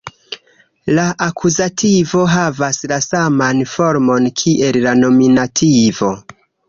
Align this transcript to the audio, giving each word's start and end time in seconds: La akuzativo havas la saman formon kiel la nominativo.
La 0.99 1.03
akuzativo 1.25 2.21
havas 2.35 2.79
la 2.93 2.99
saman 3.09 3.61
formon 3.75 4.27
kiel 4.43 4.81
la 4.87 4.95
nominativo. 5.03 6.11